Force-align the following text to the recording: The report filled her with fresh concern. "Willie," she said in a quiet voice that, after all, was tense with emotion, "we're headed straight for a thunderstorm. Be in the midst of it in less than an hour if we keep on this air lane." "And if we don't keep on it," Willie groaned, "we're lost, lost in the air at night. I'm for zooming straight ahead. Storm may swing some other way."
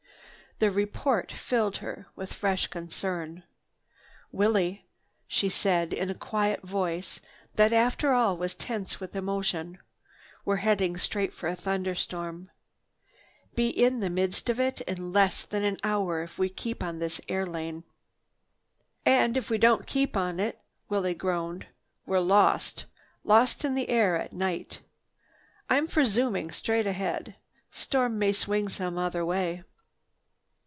The 0.59 0.69
report 0.69 1.31
filled 1.31 1.77
her 1.77 2.05
with 2.15 2.35
fresh 2.35 2.67
concern. 2.67 3.41
"Willie," 4.31 4.85
she 5.27 5.49
said 5.49 5.91
in 5.91 6.11
a 6.11 6.13
quiet 6.13 6.61
voice 6.61 7.19
that, 7.55 7.73
after 7.73 8.13
all, 8.13 8.37
was 8.37 8.53
tense 8.53 8.99
with 8.99 9.15
emotion, 9.15 9.79
"we're 10.45 10.57
headed 10.57 10.99
straight 11.01 11.33
for 11.33 11.47
a 11.49 11.55
thunderstorm. 11.55 12.51
Be 13.55 13.69
in 13.69 14.01
the 14.01 14.09
midst 14.11 14.51
of 14.51 14.59
it 14.59 14.81
in 14.81 15.11
less 15.11 15.47
than 15.47 15.63
an 15.63 15.79
hour 15.83 16.21
if 16.21 16.37
we 16.37 16.47
keep 16.47 16.83
on 16.83 16.99
this 16.99 17.19
air 17.27 17.47
lane." 17.47 17.83
"And 19.03 19.35
if 19.35 19.49
we 19.49 19.57
don't 19.57 19.87
keep 19.87 20.15
on 20.15 20.39
it," 20.39 20.61
Willie 20.89 21.15
groaned, 21.15 21.65
"we're 22.05 22.19
lost, 22.19 22.85
lost 23.23 23.65
in 23.65 23.73
the 23.73 23.89
air 23.89 24.15
at 24.15 24.31
night. 24.31 24.81
I'm 25.71 25.87
for 25.87 26.05
zooming 26.05 26.51
straight 26.51 26.85
ahead. 26.85 27.35
Storm 27.71 28.19
may 28.19 28.31
swing 28.31 28.69
some 28.69 28.99
other 28.99 29.25
way." 29.25 29.63